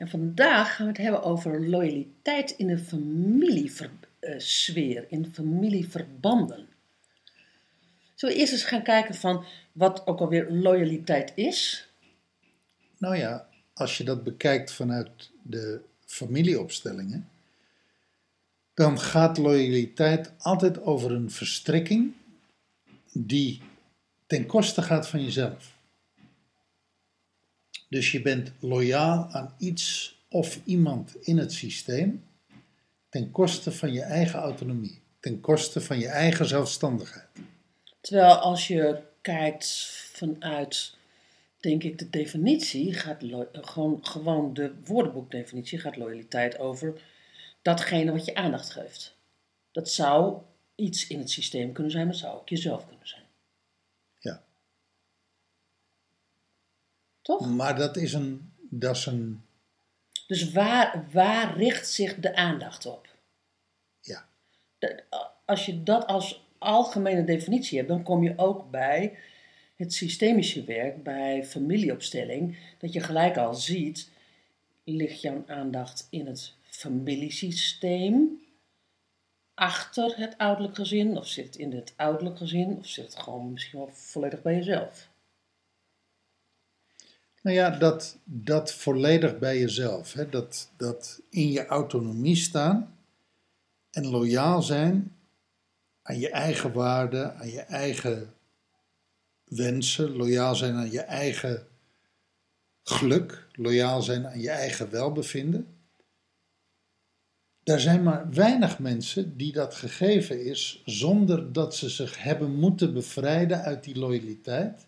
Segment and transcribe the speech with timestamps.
[0.00, 6.68] En vandaag gaan we het hebben over loyaliteit in de familiesfeer, in familieverbanden.
[8.14, 11.88] Zullen we eerst eens gaan kijken van wat ook alweer loyaliteit is?
[12.98, 17.28] Nou ja, als je dat bekijkt vanuit de familieopstellingen,
[18.74, 22.12] dan gaat loyaliteit altijd over een verstrikking
[23.12, 23.62] die
[24.26, 25.78] ten koste gaat van jezelf.
[27.90, 32.24] Dus je bent loyaal aan iets of iemand in het systeem
[33.08, 37.28] ten koste van je eigen autonomie, ten koste van je eigen zelfstandigheid.
[38.00, 40.96] Terwijl als je kijkt vanuit,
[41.60, 47.02] denk ik, de definitie, gaat gewoon, gewoon de woordenboekdefinitie, gaat loyaliteit over
[47.62, 49.16] datgene wat je aandacht geeft.
[49.72, 50.42] Dat zou
[50.74, 53.24] iets in het systeem kunnen zijn, dat zou ook jezelf kunnen zijn.
[54.18, 54.42] Ja.
[57.30, 57.50] Toch?
[57.54, 59.42] Maar dat is een, dat is een
[60.26, 63.08] Dus waar, waar richt zich de aandacht op?
[64.00, 64.28] ja,
[64.78, 65.02] De-
[65.44, 69.18] als je dat als algemene definitie hebt, dan kom je ook bij
[69.76, 74.10] het systemische werk, bij familieopstelling, dat je gelijk al ziet,
[74.84, 78.40] ligt jouw aandacht in het familiesysteem,
[79.54, 83.52] achter het ouderlijk gezin, of zit het in het ouderlijk gezin, of zit het gewoon
[83.52, 85.09] misschien wel volledig bij jezelf?
[87.40, 90.12] Nou ja, dat, dat volledig bij jezelf.
[90.12, 90.28] Hè?
[90.28, 92.96] Dat, dat in je autonomie staan
[93.90, 95.16] en loyaal zijn
[96.02, 98.34] aan je eigen waarden, aan je eigen
[99.44, 101.66] wensen, loyaal zijn aan je eigen
[102.82, 105.66] geluk, loyaal zijn aan je eigen welbevinden.
[107.62, 112.92] Er zijn maar weinig mensen die dat gegeven is zonder dat ze zich hebben moeten
[112.92, 114.86] bevrijden uit die loyaliteit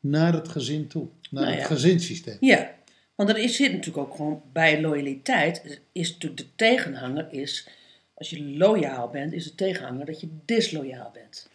[0.00, 2.36] naar het gezin toe, naar Nou het gezinssysteem.
[2.40, 2.74] Ja,
[3.14, 7.68] want er is, zit natuurlijk ook gewoon bij loyaliteit, is natuurlijk de tegenhanger is,
[8.14, 11.48] als je loyaal bent, is de tegenhanger dat je disloyaal bent.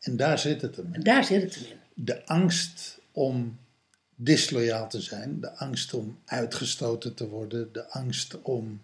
[0.00, 0.88] En daar zit het hem.
[0.92, 2.04] En daar zit het hem in.
[2.04, 3.58] De angst om
[4.14, 8.82] disloyaal te zijn, de angst om uitgestoten te worden, de angst om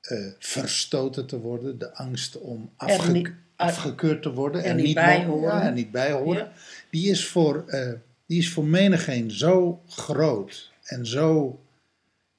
[0.00, 5.54] eh, verstoten te worden, de angst om afge- afgekeurd te worden er niet bij horen.
[5.54, 6.44] Ja, er niet bij horen.
[6.44, 6.52] Ja.
[6.90, 7.92] Die, is voor, eh,
[8.26, 11.60] die is voor menigeen zo groot en zo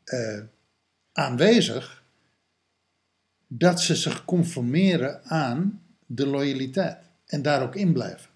[0.03, 0.39] eh,
[1.11, 2.03] aanwezig
[3.47, 8.29] dat ze zich conformeren aan de loyaliteit en daar ook in blijven.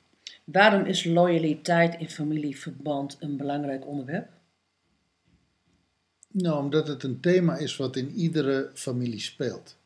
[0.44, 4.30] Waarom is loyaliteit in familieverband een belangrijk onderwerp?
[6.32, 9.78] Nou, omdat het een thema is wat in iedere familie speelt.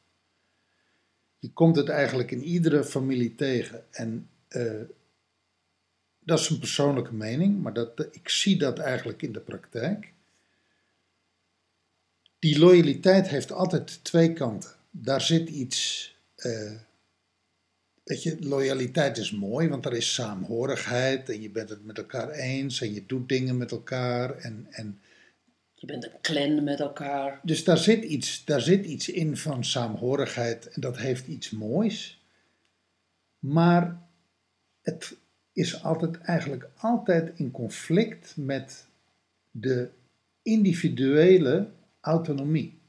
[1.40, 3.86] Je komt het eigenlijk in iedere familie tegen.
[3.92, 4.81] En eh,
[6.20, 10.14] dat is een persoonlijke mening, maar dat, ik zie dat eigenlijk in de praktijk.
[12.40, 14.70] Die loyaliteit heeft altijd twee kanten.
[14.92, 16.16] Daar zit iets.
[16.36, 16.72] eh,
[18.04, 22.30] weet je, loyaliteit is mooi, want er is saamhorigheid en je bent het met elkaar
[22.30, 24.38] eens en je doet dingen met elkaar.
[24.38, 25.00] En, en
[25.80, 27.40] Je bent een clan met elkaar.
[27.44, 32.26] dus daar zit, iets, daar zit iets in van saamhorigheid en dat heeft iets moois.
[33.40, 34.02] Maar
[34.82, 35.18] het
[35.54, 38.88] is altijd, eigenlijk altijd in conflict met
[39.52, 39.90] de
[40.42, 41.70] individuele
[42.02, 42.80] autonomie.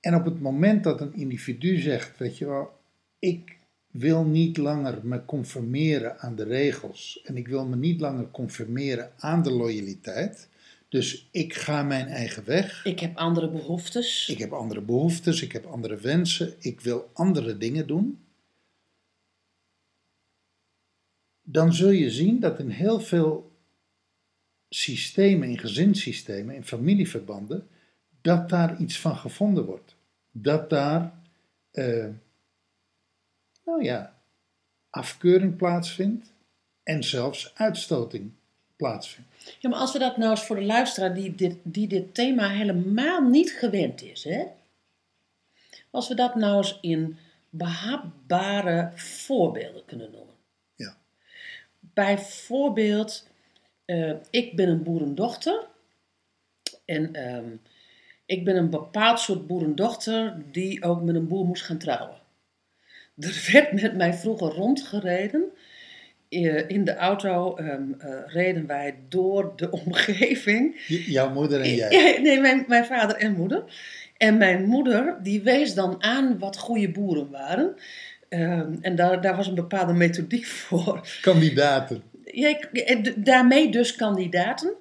[0.00, 2.80] En op het moment dat een individu zegt, weet je wel,
[3.18, 3.56] ik
[3.90, 9.10] wil niet langer me conformeren aan de regels en ik wil me niet langer conformeren
[9.16, 10.48] aan de loyaliteit,
[10.88, 12.84] dus ik ga mijn eigen weg.
[12.84, 14.28] Ik heb andere behoeftes.
[14.28, 18.26] Ik heb andere behoeftes, ik heb andere wensen, ik wil andere dingen doen.
[21.42, 23.56] Dan zul je zien dat in heel veel
[24.68, 27.68] systemen, in gezinssystemen, in familieverbanden,
[28.20, 29.96] dat daar iets van gevonden wordt.
[30.30, 31.22] Dat daar,
[31.70, 32.08] eh,
[33.64, 34.22] nou ja,
[34.90, 36.32] afkeuring plaatsvindt
[36.82, 38.32] en zelfs uitstoting
[38.78, 39.56] plaatsvindt.
[39.58, 42.48] Ja, maar als we dat nou eens voor de luisteraar die dit, die dit thema
[42.48, 44.44] helemaal niet gewend is, hè?
[45.90, 47.18] Als we dat nou eens in
[47.50, 50.34] behapbare voorbeelden kunnen noemen.
[50.74, 50.96] Ja.
[51.80, 53.28] Bijvoorbeeld,
[53.84, 55.66] eh, ik ben een boerendochter
[56.84, 57.56] en ehm,
[58.28, 62.16] Ik ben een bepaald soort boerendochter die ook met een boer moest gaan trouwen.
[63.18, 65.52] Er werd met mij vroeger rondgereden.
[66.28, 70.80] Eh, In de auto ehm, eh, reden wij door de omgeving.
[70.86, 72.18] Jouw moeder en jij.
[72.22, 73.64] Nee, mijn, mijn vader en moeder.
[74.16, 77.74] En mijn moeder, die wees dan aan wat goede boeren waren.
[78.28, 81.08] Ehm, en daar, daar was een bepaalde methodiek voor.
[81.20, 82.02] Kandidaten.
[82.24, 84.74] Ja, eh, daarmee dus kandidaten.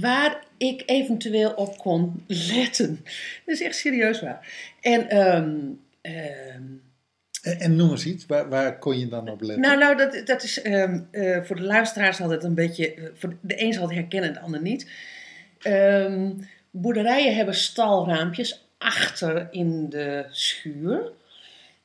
[0.00, 3.00] waar ik eventueel op kon letten.
[3.44, 4.48] Dat is echt serieus waar.
[4.80, 5.58] En ehm,
[7.46, 9.60] En, noem eens iets, waar, waar kon je dan op letten?
[9.60, 12.94] nou, nou dat, dat is ehm, eh, voor de luisteraars altijd een beetje.
[12.94, 14.90] eh, voor de een zal het herkennen, de ander niet.
[15.58, 16.30] Ehm,
[16.70, 21.12] boerderijen hebben stalraampjes achter in de schuur.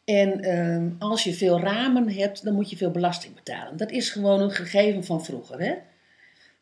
[0.06, 3.78] En ehm, als je veel ramen hebt, dan moet je veel belasting betalen.
[3.78, 5.60] Dat is gewoon een gegeven van vroeger.
[5.60, 5.74] Hè?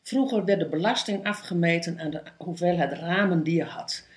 [0.04, 4.08] Vroeger werd de belasting afgemeten aan de hoeveelheid ramen die je had.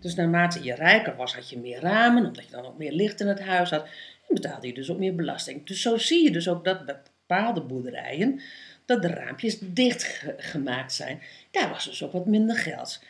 [0.00, 3.20] Dus naarmate je rijker was, had je meer ramen, omdat je dan ook meer licht
[3.20, 3.86] in het huis had.
[4.28, 5.66] Betaalde je dus ook meer belasting.
[5.66, 8.40] Dus zo zie je dus ook dat bepaalde boerderijen,
[8.84, 11.20] dat de raampjes dicht ge- gemaakt zijn.
[11.50, 13.02] Daar was dus ook wat minder geld.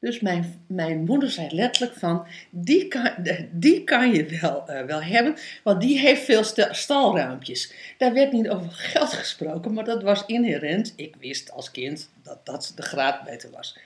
[0.00, 3.10] Dus mijn, mijn moeder zei letterlijk van, die kan,
[3.52, 7.72] die kan je wel, eh, wel hebben, want die heeft veel sta- stalraampjes.
[7.98, 10.92] Daar werd niet over geld gesproken, maar dat was inherent.
[10.96, 13.78] Ik wist als kind dat dat de graadmeter was.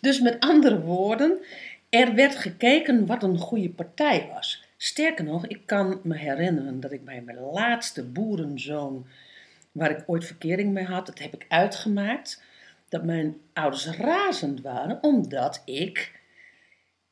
[0.00, 1.38] Dus met andere woorden,
[1.88, 4.59] er werd gekeken wat een goede partij was.
[4.82, 9.06] Sterker nog, ik kan me herinneren dat ik bij mijn laatste boerenzoon,
[9.72, 12.42] waar ik ooit verkering mee had, dat heb ik uitgemaakt,
[12.88, 16.20] dat mijn ouders razend waren omdat ik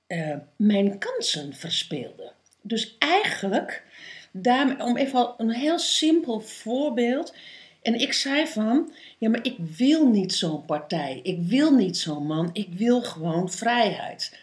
[0.06, 2.32] eh, mijn kansen verspeelde.
[2.62, 3.84] Dus eigenlijk,
[4.30, 7.34] daarmee, om even een heel simpel voorbeeld.
[7.82, 11.20] En ik zei van, ja, maar ik wil niet zo'n partij.
[11.22, 12.50] Ik wil niet zo'n man.
[12.52, 14.38] Ik wil gewoon vrijheid.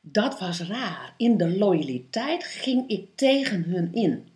[0.00, 1.14] Dat was raar.
[1.16, 4.28] In de loyaliteit ging ik tegen hun in.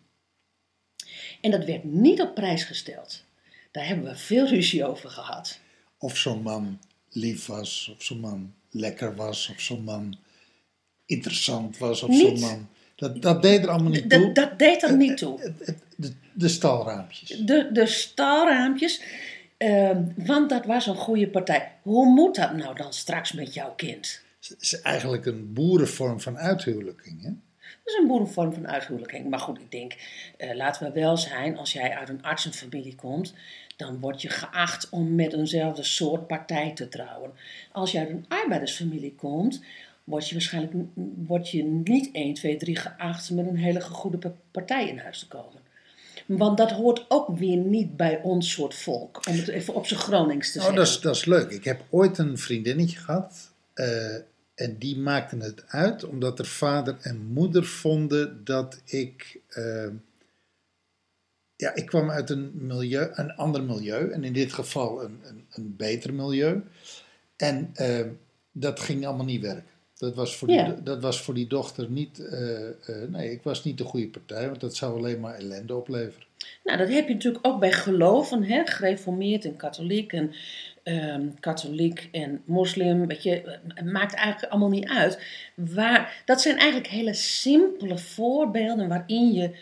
[1.40, 3.24] En dat werd niet op prijs gesteld.
[3.70, 5.58] Daar hebben we veel ruzie over gehad.
[5.98, 6.78] Of zo'n man
[7.10, 10.18] lief was, of zo'n man lekker was, of zo'n man
[11.06, 12.68] interessant was, of zo'n man...
[12.96, 14.24] Dat, dat deed er allemaal niet toe.
[14.24, 15.52] Dat, dat deed er niet toe.
[15.96, 17.28] De, de stalraampjes.
[17.28, 19.02] De, de stalraampjes,
[19.56, 21.72] ehm, want dat was een goede partij.
[21.82, 24.23] Hoe moet dat nou dan straks met jouw kind?
[24.48, 27.22] Het is eigenlijk een boerenvorm van uithuwelijking.
[27.22, 27.28] Hè?
[27.84, 29.30] Dat is een boerenvorm van uithuwelijking.
[29.30, 29.94] Maar goed, ik denk,
[30.36, 33.34] eh, laten we wel zijn, als jij uit een artsenfamilie komt,
[33.76, 37.30] dan word je geacht om met eenzelfde soort partij te trouwen.
[37.72, 39.60] Als je uit een arbeidersfamilie komt,
[40.04, 40.74] word je waarschijnlijk
[41.26, 45.18] word je niet 1, 2, 3 geacht met een hele goede pa- partij in huis
[45.18, 45.62] te komen.
[46.26, 50.00] Want dat hoort ook weer niet bij ons soort volk, om het even op zijn
[50.00, 50.82] Gronings te Oh, zeggen.
[50.84, 51.50] dat is, dat is leuk.
[51.50, 53.52] Ik heb ooit een vriendinnetje gehad.
[53.74, 54.14] eh,
[54.54, 59.40] en die maakten het uit omdat er vader en moeder vonden dat ik.
[59.48, 59.88] eh,
[61.56, 64.10] ja, ik kwam uit een, milieu, een ander milieu.
[64.10, 66.62] En in dit geval een, een, een beter milieu.
[67.36, 68.06] En eh,
[68.52, 69.72] dat ging allemaal niet werken.
[69.94, 72.18] Dat was voor die, dat was voor die dochter niet.
[72.18, 72.68] eh,
[73.08, 76.26] nee, ik was niet de goede partij, want dat zou alleen maar ellende opleveren.
[76.64, 78.66] Nou, dat heb je natuurlijk ook bij geloven, hè?
[78.66, 80.34] gereformeerd en katholiek en
[80.84, 83.06] ehm, katholiek en moslim.
[83.06, 85.22] Weet je, maakt eigenlijk allemaal niet uit.
[85.54, 89.56] Waar, dat zijn eigenlijk hele simpele voorbeelden waarin je,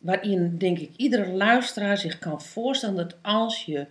[0.00, 3.86] waarin denk ik iedere luisteraar zich kan voorstellen dat als je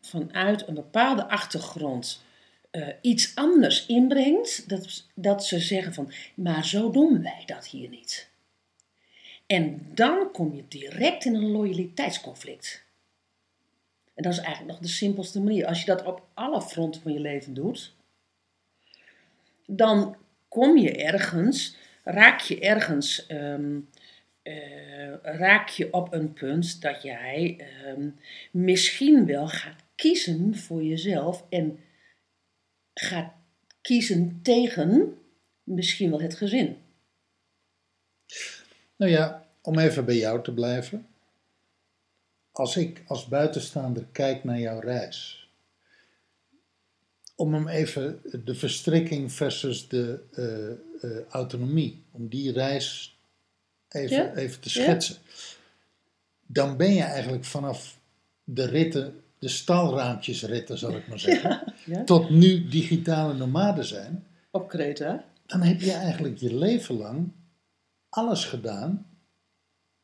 [0.00, 2.22] vanuit een bepaalde achtergrond
[2.70, 7.88] eh, iets anders inbrengt, dat, dat ze zeggen van, maar zo doen wij dat hier
[7.88, 8.28] niet.
[9.46, 12.84] En dan kom je direct in een loyaliteitsconflict.
[14.14, 15.66] En dat is eigenlijk nog de simpelste manier.
[15.66, 17.94] Als je dat op alle fronten van je leven doet,
[19.66, 20.16] dan
[20.48, 23.78] kom je ergens, raak je ergens, ehm,
[24.42, 28.08] eh, raak je op een punt dat jij ehm,
[28.50, 31.78] misschien wel gaat kiezen voor jezelf en
[32.94, 33.32] gaat
[33.80, 35.18] kiezen tegen
[35.62, 36.76] misschien wel het gezin.
[38.96, 41.06] Nou ja, om even bij jou te blijven.
[42.60, 45.48] Als ik als buitenstaander kijk naar jouw reis.
[47.36, 53.18] Om hem even de verstrikking versus de eh, eh, autonomie, om die reis
[53.88, 54.82] even, Ja, even te ja.
[54.82, 55.16] schetsen.
[56.46, 57.98] Dan ben je eigenlijk vanaf
[58.44, 62.04] de ritten, de stalraampjesritten zal ik maar zeggen, Ja?
[62.04, 65.24] tot nu digitale nomade zijn Op Kreta.
[65.46, 67.32] dan heb je eigenlijk je leven lang
[68.08, 69.06] alles gedaan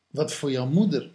[0.07, 1.11] wat voor jouw moeder,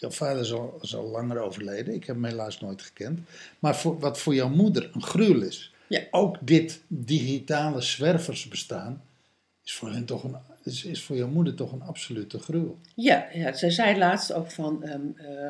[0.00, 3.20] jouw vader is al, is al langer overleden, ik heb hem helaas nooit gekend,
[3.58, 5.74] maar voor, wat voor jouw moeder een gruwel is.
[5.86, 6.02] Ja.
[6.10, 9.02] Ook dit digitale zwerversbestaan
[9.64, 12.78] is voor, hen toch een, is, is voor jouw moeder toch een absolute gruwel.
[12.94, 15.48] Ja, ja zij zei laatst ook van ehm, eh,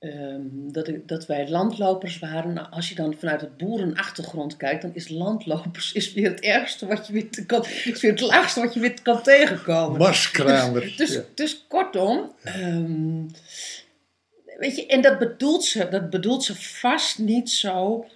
[0.00, 2.52] ehm, dat, ik, dat wij landlopers waren.
[2.52, 6.86] Nou, als je dan vanuit het boerenachtergrond kijkt, dan is landlopers is weer het ergste
[6.86, 9.98] wat je weer te- kan, is weer het laagste wat je weer kan tegenkomen.
[9.98, 10.94] Marskramer.
[10.96, 11.22] Dus, ja.
[11.34, 13.22] dus kortom, ehm,
[14.58, 18.06] weet je, en dat bedoelt ze, dat bedoelt ze vast niet zo,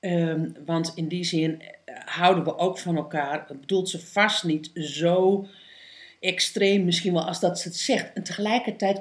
[0.00, 3.44] ehm, want in die zin eh, houden we ook van elkaar.
[3.48, 5.46] Dat bedoelt ze vast niet zo
[6.20, 8.12] extreem, misschien wel als dat ze het zegt.
[8.14, 9.00] En tegelijkertijd,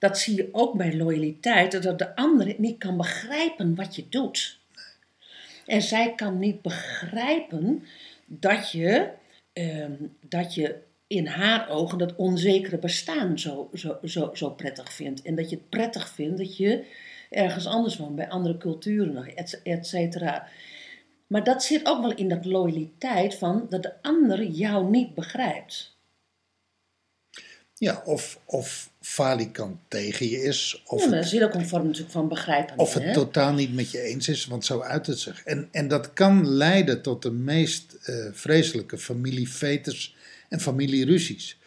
[0.00, 4.58] dat zie je ook bij loyaliteit, dat de ander niet kan begrijpen wat je doet.
[5.66, 7.84] En zij kan niet begrijpen
[8.26, 9.08] dat je,
[9.52, 9.92] ehm,
[10.28, 15.22] dat je in haar ogen dat onzekere bestaan zo, zo, zo, zo prettig vindt.
[15.22, 16.84] En dat je het prettig vindt dat je
[17.30, 20.48] ergens anders woont, bij andere culturen, et cetera.
[21.26, 25.98] Maar dat zit ook wel in dat loyaliteit van dat de ander jou niet begrijpt.
[27.80, 32.28] Ja, of, of falikant tegen je is, of Ja, maar ook een vorm natuurlijk van
[32.28, 32.78] begrijpen.
[32.78, 33.12] Of het hè?
[33.12, 35.42] totaal niet met je eens is, want zo uit het zich.
[35.44, 40.16] En, en dat kan leiden tot de meest eh, vreselijke familiefetes
[40.48, 41.58] en familieruzies.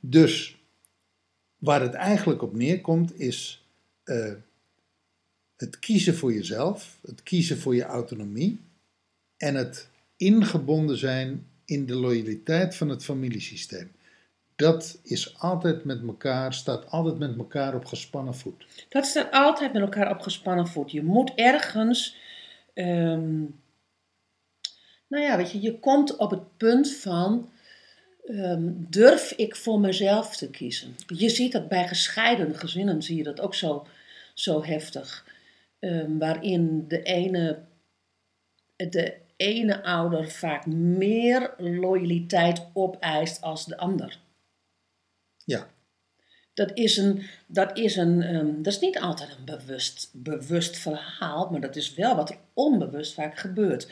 [0.00, 0.56] Dus
[1.58, 3.64] waar het eigenlijk op neerkomt is
[4.04, 4.32] eh,
[5.56, 8.60] het kiezen voor jezelf, het kiezen voor je autonomie
[9.36, 13.90] en het ingebonden zijn in de loyaliteit van het familiesysteem.
[14.60, 18.66] Dat is altijd met elkaar, staat altijd met elkaar op gespannen voet.
[18.88, 20.90] Dat staat altijd met elkaar op gespannen voet.
[20.90, 22.16] Je moet ergens.
[22.74, 23.38] ehm,
[25.06, 27.50] nou ja, weet je, je komt op het punt van.
[28.26, 30.96] ehm, durf ik voor mezelf te kiezen?
[31.06, 33.86] Je ziet dat bij gescheiden gezinnen, zie je dat ook zo,
[34.34, 35.26] zo heftig.
[35.78, 37.58] Ehm, waarin de ene,
[38.76, 44.18] de ene ouder vaak meer loyaliteit opeist als de ander.
[45.50, 45.68] Ja,
[46.54, 51.48] Dat is, een, dat, is een, ehm, dat is niet altijd een bewust, bewust verhaal,
[51.50, 53.88] maar dat is wel wat er onbewust vaak gebeurt.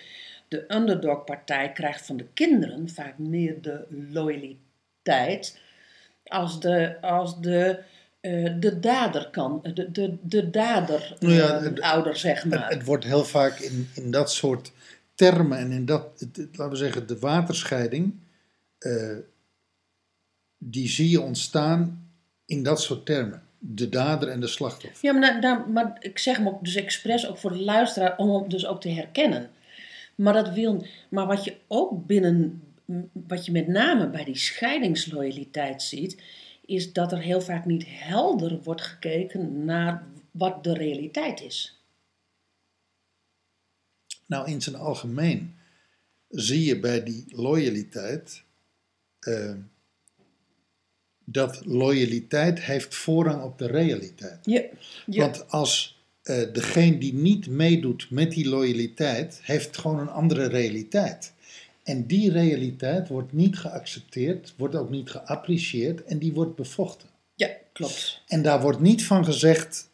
[0.49, 5.59] De underdog-partij krijgt van de kinderen vaak meer de loyaliteit
[6.25, 7.79] als de, als de,
[8.21, 12.69] eh, de dader kan, de, de, de dader Nou ja, ehm, het- ouder, zeg maar.
[12.69, 14.73] het wordt heel vaak in, in dat soort
[15.15, 18.15] termen en in dat, het- laten we zeggen, de waterscheiding,
[18.79, 19.17] eh,
[20.59, 22.11] die zie je ontstaan
[22.47, 23.43] in dat soort termen.
[23.59, 24.99] De dader en de slachtoffer.
[25.03, 28.31] Ja, maar, nou, maar ik zeg hem ook dus expres ook voor de luisteraar om
[28.31, 29.50] hem dus ook te herkennen.
[30.15, 32.62] Maar, dat wil, maar wat je ook binnen,
[33.12, 36.23] wat je met name bij die scheidingsloyaliteit ziet,
[36.67, 41.83] is dat er heel vaak niet helder wordt gekeken naar wat de realiteit is.
[44.27, 45.55] Nou, in zijn algemeen
[46.29, 48.43] zie je bij die loyaliteit
[49.19, 49.55] eh,
[51.32, 54.38] dat loyaliteit heeft voorrang op de realiteit.
[54.42, 54.62] Ja,
[55.06, 55.20] ja.
[55.20, 61.32] Want als eh, degene die niet meedoet met die loyaliteit, heeft gewoon een andere realiteit.
[61.82, 67.08] En die realiteit wordt niet geaccepteerd, wordt ook niet geapprecieerd en die wordt bevochten.
[67.35, 68.23] ja klopt.
[68.26, 69.90] En daar wordt niet van gezegd,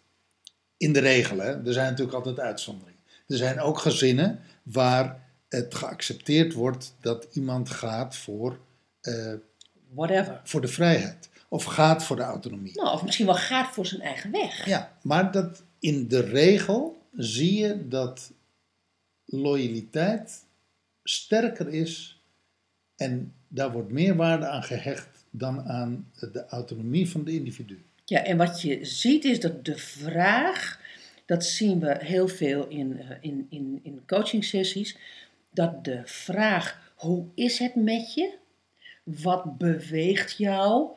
[0.76, 3.00] in de regel, hè, er zijn natuurlijk altijd uitzonderingen.
[3.26, 8.58] Er zijn ook gezinnen waar het geaccepteerd wordt dat iemand gaat voor,
[9.00, 9.32] eh,
[9.94, 10.40] Whatever.
[10.44, 11.28] voor de vrijheid.
[11.48, 12.72] Of gaat voor de autonomie.
[12.74, 14.66] Nou, of misschien wel gaat voor zijn eigen weg.
[14.66, 18.32] Ja, maar dat in de regel zie je dat
[19.24, 20.44] loyaliteit
[21.02, 22.22] sterker is
[22.96, 27.84] en daar wordt meer waarde aan gehecht dan aan de autonomie van de individu.
[28.04, 30.80] Ja, en wat je ziet is dat de vraag,
[31.26, 34.96] dat zien we heel veel in, eh, in, in, in coaching sessies,
[35.50, 38.42] dat de vraag hoe is het met je?
[39.04, 40.88] Wat beweegt jou?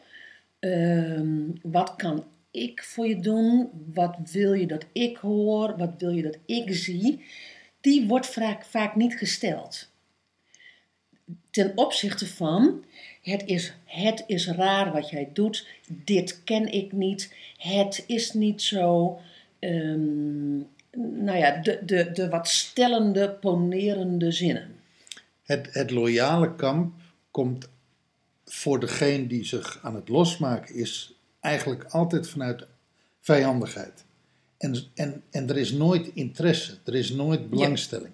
[0.60, 3.70] Ehm, wat kan ik voor je doen?
[3.94, 5.78] Wat wil je dat ik hoor?
[5.78, 7.26] Wat wil je dat ik zie?
[7.82, 9.90] Die wordt vaak, vaak niet gesteld.
[11.50, 12.84] Ten opzichte van,
[13.22, 18.62] het is, het is raar wat jij doet, dit ken ik niet, het is niet
[18.62, 19.20] zo.
[19.60, 20.58] Ehm,
[20.98, 24.76] nou ja, de, de, de wat stellende, ponerende zinnen.
[25.44, 26.94] Het, het loyale kamp
[27.32, 27.70] komt
[28.50, 32.68] voor degene die zich aan het losmaken is eigenlijk altijd vanuit
[33.20, 34.06] vijandigheid.
[34.58, 38.14] En, en, en er is nooit interesse, er is nooit belangstelling.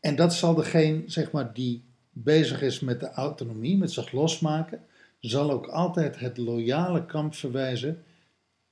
[0.00, 4.80] En dat zal degene zeg maar, die bezig is met de autonomie, met zich losmaken,
[5.20, 8.04] zal ook altijd het loyale kamp verwijzen.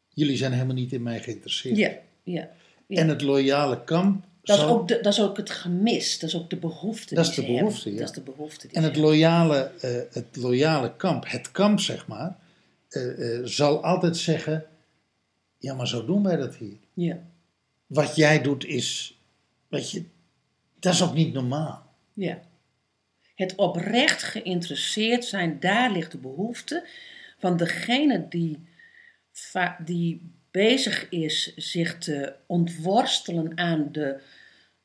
[0.09, 1.77] Jullie zijn helemaal niet in mij geïnteresseerd.
[1.77, 2.51] Ja, ja.
[2.87, 3.01] ja.
[3.01, 6.37] En het loyale kamp Dat is, ook de, dat is ook het gemis, dat is
[6.37, 7.15] ook de behoefte.
[7.15, 7.99] Dat die is de behoefte, ja.
[7.99, 8.69] Dat is de behoefte.
[8.73, 12.37] En het loyale, eh, het loyale kamp, het kamp zeg maar,
[12.89, 14.67] eh, eh, zal altijd zeggen:
[15.59, 16.77] Ja, maar zo doen wij dat hier.
[16.95, 17.19] Ja,
[17.87, 19.19] Wat jij doet is,
[19.69, 20.05] weet je,
[20.79, 21.87] dat is ook niet normaal.
[22.13, 22.41] ja.
[23.35, 26.87] Het oprecht geïnteresseerd zijn, daar ligt de behoefte
[27.39, 28.69] van degene die,
[29.85, 34.21] die bezig is zich te ontworstelen aan de,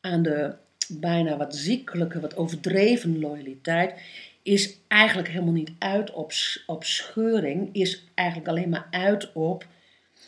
[0.04, 0.56] aan de
[0.88, 4.02] bijna wat ziekelijke, wat overdreven loyaliteit,
[4.42, 6.32] is eigenlijk helemaal niet uit op,
[6.66, 9.66] op scheuring, is eigenlijk alleen maar uit op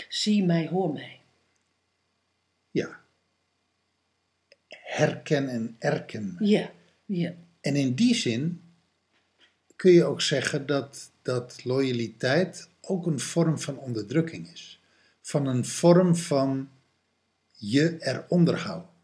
[0.09, 1.19] zie mij, hoor mij.
[2.71, 2.99] Ja.
[4.67, 6.35] Herken en erken.
[6.39, 6.71] Ja,
[7.05, 8.61] ja, En in die zin
[9.75, 14.79] kun je ook zeggen dat, dat loyaliteit ook een vorm van onderdrukking is.
[15.21, 16.69] Van een vorm van
[17.51, 18.94] je eronder houden.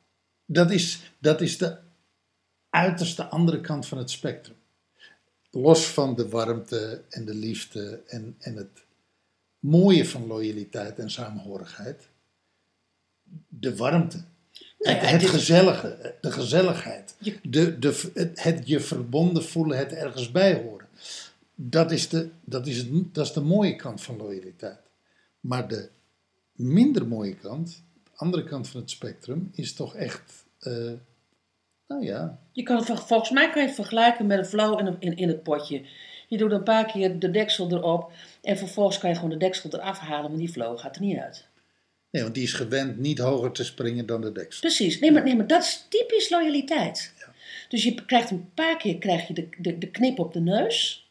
[0.51, 1.77] Dat is, dat is de
[2.69, 4.55] uiterste andere kant van het spectrum.
[5.51, 8.83] Los van de warmte en de liefde en, en het
[9.59, 12.07] mooie van loyaliteit en samenhorigheid.
[13.47, 14.23] De warmte.
[14.79, 17.15] Nou het gezellige, de gezelligheid.
[17.19, 20.87] Je- De, de, het, het je verbonden voelen, het ergens bij horen.
[21.55, 24.79] Dat is, de, dat, is het, dat is de mooie kant van loyaliteit.
[25.39, 25.89] Maar de
[26.55, 27.81] minder mooie kant,
[28.21, 30.91] andere kant van het spectrum, is toch echt, eh,
[31.87, 34.85] nou ja, Je kan het, volgens mij kan je het vergelijken met een flow in,
[34.85, 35.81] een- in, in het potje.
[36.27, 38.11] Je doet een paar keer de deksel erop
[38.41, 41.17] en vervolgens kan je gewoon de deksel eraf halen, maar die flow gaat er niet
[41.17, 41.47] uit.
[42.11, 44.59] nee, want die is gewend niet hoger te springen dan de deksel.
[44.61, 47.13] Precies, nee maar, nee, maar dat is typisch loyaliteit.
[47.69, 51.09] Dus je krijgt een paar keer krijg je de, de, de knip op de neus.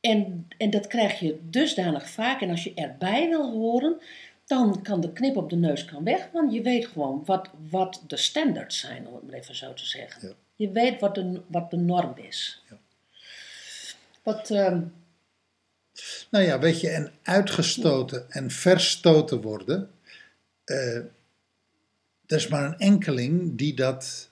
[0.00, 2.40] En, en dat krijg je dusdanig vaak.
[2.40, 4.00] En als je erbij wil horen,
[4.46, 6.28] dan kan de knip op de neus kan weg.
[6.32, 9.86] Want je weet gewoon wat, wat de standaards zijn, om het maar even zo te
[9.86, 10.28] zeggen.
[10.28, 10.34] Ja.
[10.56, 12.62] Je weet wat de, wat de norm is.
[12.68, 12.78] Ja.
[14.22, 14.82] Wat, ehm,
[16.30, 19.90] Nou ja, weet je, en uitgestoten en verstoten worden,
[20.64, 20.96] eh,
[22.26, 24.30] er is maar een enkeling die dat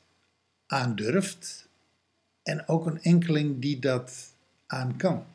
[0.67, 1.69] aandurft
[2.43, 4.35] en ook een enkeling die dat
[4.67, 5.27] aan kan.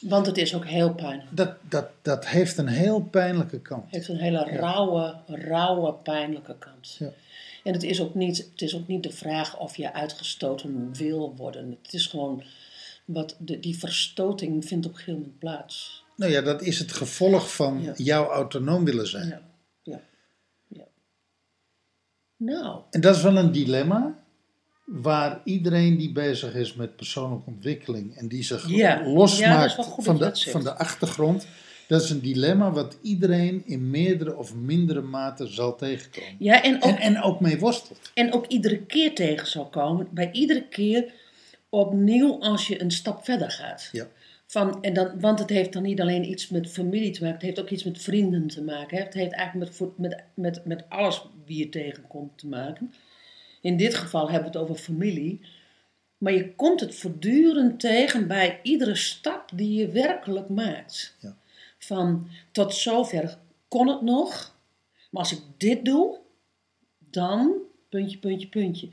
[0.00, 1.36] Want het is ook heel pijnlijk.
[1.36, 3.82] Dat, dat, dat heeft een heel pijnlijke kant.
[3.84, 6.96] Het heeft een hele rauwe, rauwe, pijnlijke kant.
[6.98, 7.10] Ja.
[7.64, 11.34] En het is, ook niet, het is ook niet de vraag of je uitgestoten wil
[11.36, 11.78] worden.
[11.82, 12.42] Het is gewoon,
[13.04, 16.04] wat de, die verstoting vindt op een gegeven moment plaats.
[16.16, 17.92] Nou ja, dat is het gevolg van Ja.
[17.96, 19.28] jouw autonoom willen zijn.
[19.28, 19.40] Ja,
[19.82, 20.00] ja,
[20.68, 20.84] ja.
[22.36, 24.18] Nou, En dat is wel een dilemma
[24.88, 29.06] waar iedereen die bezig is met persoonlijke ontwikkeling en die zich Ja.
[29.06, 31.46] Losmaakt van, de, van de achtergrond,
[31.86, 36.34] dat is een dilemma wat iedereen in meerdere of mindere mate zal tegenkomen.
[36.38, 38.10] ja, en ook, En, en ook mee worstelt.
[38.14, 40.08] en ook iedere keer tegen zal komen.
[40.10, 41.12] Bij iedere keer
[41.68, 43.88] opnieuw als je een stap verder gaat.
[43.92, 44.08] Ja.
[44.46, 47.46] Van, en dan, want het heeft dan niet alleen iets met familie te maken, het
[47.46, 48.96] heeft ook iets met vrienden te maken.
[48.96, 49.02] Hè?
[49.04, 52.92] Het heeft eigenlijk met, met, met, met alles wie je tegenkomt te maken.
[53.68, 55.40] In dit geval hebben we het over familie.
[56.18, 61.16] Maar je komt het voortdurend tegen bij iedere stap die je werkelijk maakt.
[61.20, 61.36] Ja.
[61.78, 64.56] Van tot zover kon het nog,
[65.10, 66.18] maar als ik dit doe,
[66.98, 67.56] dan
[67.88, 68.88] puntje, puntje, puntje.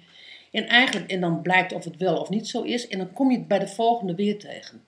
[0.51, 3.31] En eigenlijk, en dan blijkt of het wel of niet zo is, en dan kom
[3.31, 4.83] je het bij de volgende weer tegen.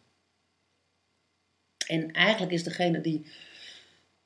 [1.88, 3.26] En eigenlijk is degene die,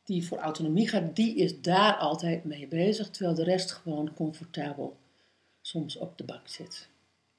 [0.04, 5.00] die voor autonomie gaat, die is daar altijd mee bezig, terwijl de rest gewoon comfortabel
[5.72, 6.88] soms op de bank zit.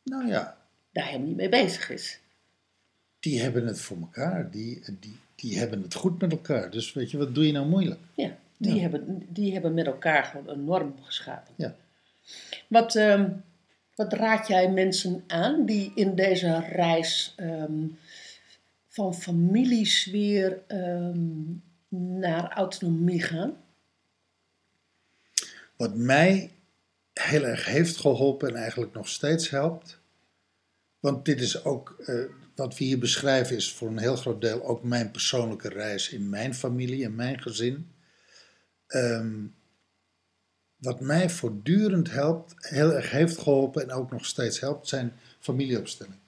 [0.02, 0.56] Nou ja,
[0.92, 2.18] Daar helemaal niet mee bezig is.
[3.20, 4.50] die hebben het voor elkaar.
[4.50, 6.70] Die, die, die hebben het goed met elkaar.
[6.70, 8.00] Dus weet je, wat doe je nou moeilijk?
[8.14, 8.80] Ja, die, Ja.
[8.80, 11.54] Hebben, die hebben met elkaar gewoon een norm geschapen.
[11.56, 11.76] Ja.
[12.68, 13.30] Wat, ehm,
[13.94, 17.86] wat raad jij mensen aan die in deze reis ehm,
[18.88, 21.40] van familiesfeer ehm,
[21.88, 23.56] naar autonomie gaan?
[25.76, 26.50] Wat mij
[27.12, 30.00] heel erg heeft geholpen en eigenlijk nog steeds helpt.
[31.00, 34.64] Want dit is ook, eh, wat we hier beschrijven, is voor een heel groot deel
[34.64, 37.90] ook mijn persoonlijke reis in mijn familie en mijn gezin.
[38.86, 39.44] Ehm,
[40.76, 46.20] wat mij voortdurend helpt, heel erg heeft geholpen en ook nog steeds helpt, zijn familieopstellingen.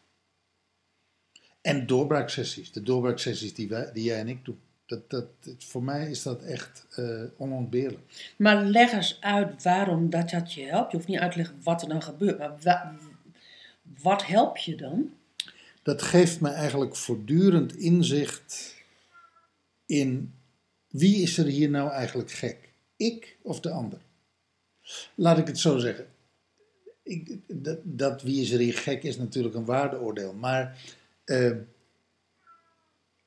[1.60, 2.72] En doorbraaksessies.
[2.72, 4.60] De doorbraaksessies die, wij, die jij en ik doen.
[4.86, 5.26] Dat, dat,
[5.58, 8.32] voor mij is dat echt eh, onontbeerlijk.
[8.36, 10.90] Maar leg eens uit waarom dat, dat je helpt.
[10.90, 12.96] Je hoeft niet uit te leggen wat er dan gebeurt, maar wa-
[14.02, 15.12] wat help je dan?
[15.82, 18.74] dat geeft me eigenlijk voortdurend inzicht
[19.86, 20.34] in
[20.88, 22.68] wie is er hier nou eigenlijk gek?
[22.96, 23.98] Ik of de ander?
[25.14, 26.06] Laat ik het zo zeggen.
[27.02, 30.32] Ik, dat, dat wie is er hier gek is natuurlijk een waardeoordeel.
[30.34, 30.78] Maar
[31.24, 31.56] eh,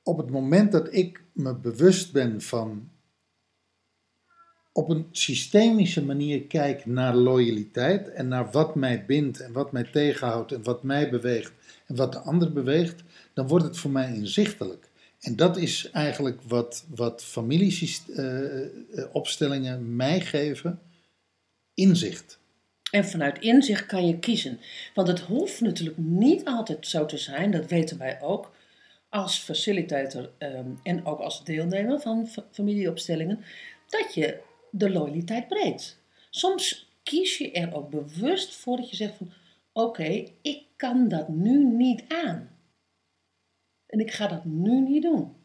[0.04, 2.90] op het moment dat ik me bewust ben van
[4.72, 9.84] op een systemische manier kijk naar loyaliteit en naar wat mij bindt en wat mij
[9.84, 11.52] tegenhoudt en wat mij beweegt
[11.86, 14.90] en wat de ander beweegt, dan wordt het voor mij inzichtelijk.
[15.20, 20.80] En dat is eigenlijk wat, wat familieopstellingen mij geven:
[21.74, 22.40] inzicht.
[22.92, 24.60] En vanuit inzicht kan je kiezen.
[24.94, 28.52] Want het hoeft natuurlijk niet altijd zo te zijn, dat weten wij ook,
[29.10, 33.44] als facilitator ehm, en ook als deelnemer van fa- familieopstellingen,
[33.90, 34.42] dat je
[34.72, 36.00] de loyaliteit breekt.
[36.30, 39.32] Soms kies je er ook bewust voor dat je zegt van,
[39.72, 42.50] oké, ik kan dat nu niet aan.
[43.88, 45.36] En ik ga dat nu niet doen.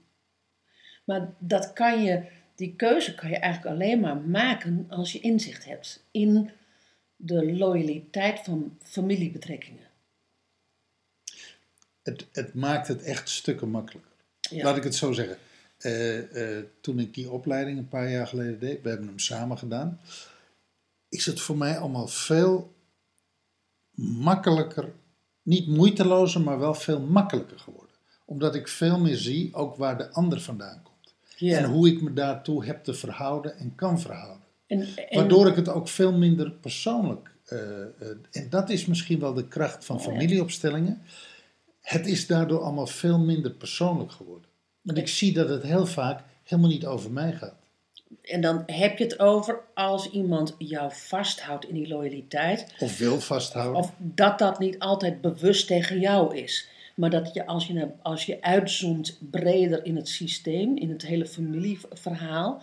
[1.05, 5.64] Maar dat kan je, die keuze kan je eigenlijk alleen maar maken als je inzicht
[5.64, 6.51] hebt in
[7.16, 9.90] de loyaliteit van familiebetrekkingen.
[12.03, 14.11] Het, het maakt het echt stukken makkelijker.
[14.41, 14.65] Ja.
[14.65, 15.37] Laat ik het zo zeggen.
[15.79, 19.59] Eh, eh, toen ik die opleiding een paar jaar geleden deed, we hebben hem samen
[19.59, 20.01] gedaan,
[21.09, 22.73] is het voor mij allemaal veel
[23.95, 24.93] makkelijker,
[25.43, 27.91] niet moeitelozer, maar wel veel makkelijker geworden.
[28.25, 31.15] Omdat ik veel meer zie ook waar de ander vandaan komt.
[31.37, 31.59] Ja.
[31.59, 34.41] En hoe ik me daartoe heb te verhouden en kan verhouden.
[34.67, 37.31] En, en- Waardoor ik het ook veel minder persoonlijk.
[37.45, 37.59] eh,
[38.31, 41.03] en dat is misschien wel de kracht van familieopstellingen.
[41.83, 44.51] Het is daardoor allemaal veel minder persoonlijk geworden.
[44.83, 47.55] Want ik zie dat het heel vaak helemaal niet over mij gaat.
[48.23, 52.75] En dan heb je het over als iemand jou vasthoudt in die loyaliteit.
[52.79, 53.83] Of wil vasthouden.
[53.83, 56.68] Of dat dat niet altijd bewust tegen jou is.
[56.95, 61.27] Maar dat je als je, als je uitzoomt breder in het systeem, in het hele
[61.27, 62.62] familieverhaal,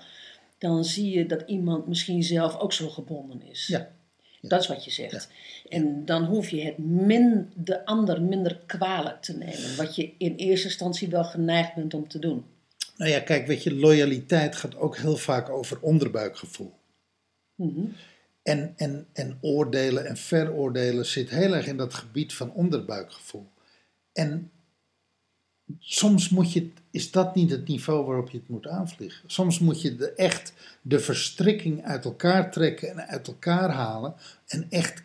[0.57, 3.67] dan zie je dat iemand misschien zelf ook zo gebonden is.
[3.67, 3.89] Ja.
[4.41, 5.29] Dat is wat je zegt.
[5.69, 9.75] En dan hoef je het min, de ander minder kwalijk te nemen.
[9.77, 12.45] Wat je in eerste instantie wel geneigd bent om te doen.
[12.97, 16.73] Nou ja, kijk, weet je, loyaliteit gaat ook heel vaak over onderbuikgevoel.
[17.55, 17.85] Mhm.
[18.43, 23.47] En, en, en oordelen en veroordelen zit heel erg in dat gebied van onderbuikgevoel.
[24.13, 24.51] En
[25.79, 29.29] soms moet je, is dat niet het niveau waarop je het moet aanvliegen.
[29.29, 34.13] Soms moet je de, echt de verstrikking uit elkaar trekken en uit elkaar halen.
[34.47, 35.03] En echt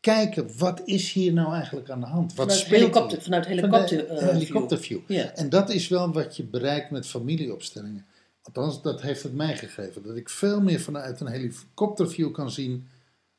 [0.00, 2.34] kijken, wat is hier nou eigenlijk aan de hand?
[2.34, 4.30] Wat Vanuit speelt helikopter, vanuit Van eh, view.
[4.30, 4.98] helikopterview.
[5.06, 5.34] Ja.
[5.34, 8.06] En dat is wel wat je bereikt met familieopstellingen.
[8.42, 10.02] Althans, dat heeft het mij gegeven.
[10.02, 12.88] Dat ik veel meer vanuit een helikopterview kan zien.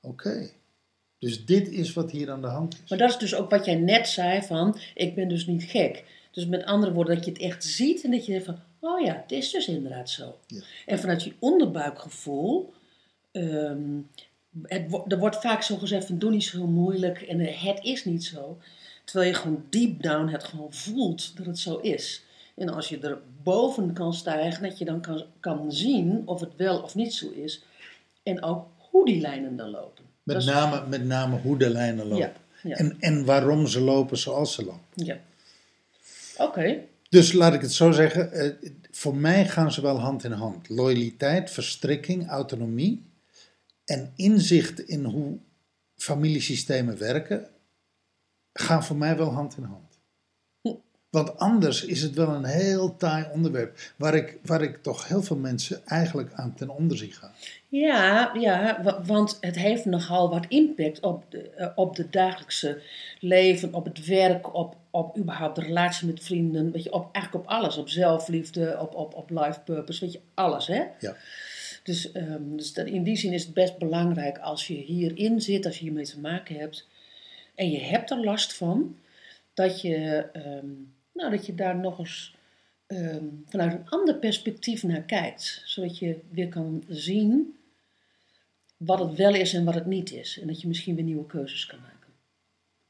[0.01, 0.49] Oké,
[1.21, 2.89] dus dit is wat hier aan de hand is.
[2.89, 6.03] Maar dat is dus ook wat jij net zei van, ik ben dus niet gek.
[6.31, 9.05] Dus met andere woorden, dat je het echt ziet en dat je denkt van, oh
[9.05, 10.37] ja, het is dus inderdaad zo.
[10.47, 10.61] Ja.
[10.85, 12.73] En vanuit je onderbuikgevoel,
[13.31, 13.99] ehm,
[14.63, 18.05] het, er wordt vaak zo gezegd van, doe niet zo moeilijk en eh, het is
[18.05, 18.57] niet zo.
[19.03, 22.23] Terwijl je gewoon deep down het gewoon voelt dat het zo is.
[22.55, 26.55] En als je er boven kan stijgen, dat je dan kan, kan zien of het
[26.55, 27.63] wel of niet zo is.
[28.23, 30.03] En ook hoe die lijnen dan lopen.
[30.23, 32.17] Met name, met name hoe de lijnen lopen.
[32.17, 32.75] Ja, ja.
[32.75, 34.81] En, en waarom ze lopen zoals ze lopen.
[34.93, 35.19] Ja.
[36.37, 36.77] Oké.
[37.09, 38.51] Dus laat ik het zo zeggen, eh,
[38.91, 40.69] voor mij gaan ze wel hand in hand.
[40.69, 43.05] Loyaliteit, verstrikking, autonomie
[43.85, 45.37] en inzicht in hoe
[45.95, 47.47] familiesystemen werken,
[48.53, 49.99] gaan voor mij wel hand in hand.
[50.61, 50.69] Hm.
[51.09, 55.23] Want anders is het wel een heel taai onderwerp, waar ik, waar ik toch heel
[55.23, 57.31] veel mensen eigenlijk aan ten onder zie gaan.
[57.67, 62.81] Ja, ja, wa- want het heeft nogal wat impact op de, eh, op de dagelijkse
[63.19, 67.45] leven, op het werk, op, op überhaupt de relatie met vrienden, weet je, op, eigenlijk
[67.45, 67.77] op alles.
[67.77, 70.83] Op zelfliefde, op, op, op life purpose, weet je, alles hè.
[70.99, 71.15] Ja.
[71.83, 75.65] Dus, ehm, dus dat, in die zin is het best belangrijk als je hierin zit,
[75.65, 76.87] als je hiermee te maken hebt
[77.55, 78.97] en je hebt er last van,
[79.53, 80.67] dat je, ehm,
[81.13, 82.35] nou, dat je daar nog eens
[82.87, 85.61] ehm, vanuit een ander perspectief naar kijkt.
[85.65, 87.55] Zodat je weer kan zien
[88.77, 90.39] wat het wel is en wat het niet is.
[90.39, 92.13] En dat je misschien weer nieuwe keuzes kan maken.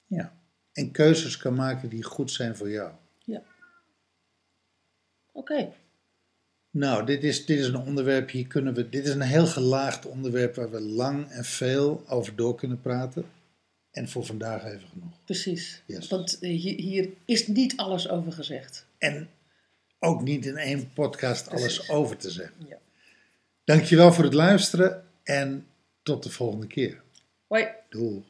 [0.06, 0.41] Ja.
[0.74, 2.92] En keuzes kan maken die goed zijn voor jou.
[3.24, 3.44] Ja.
[5.32, 5.74] Oké.
[6.72, 10.06] Nou, dit is, dit is een onderwerp, hier kunnen we, dit is een heel gelaagd
[10.06, 13.26] onderwerp waar we lang en veel over door kunnen praten.
[13.92, 15.24] En voor vandaag even genoeg.
[15.26, 15.82] Precies.
[15.86, 16.08] Yes.
[16.08, 18.86] Want eh, hier, hier is niet alles over gezegd.
[18.98, 19.30] En
[20.00, 22.66] ook niet in één podcast alles over te zeggen.
[22.68, 22.78] Ja.
[23.64, 25.68] Dankjewel voor het luisteren en
[26.04, 27.02] tot de volgende keer.
[27.48, 27.68] Hoi.
[27.90, 28.24] Doei.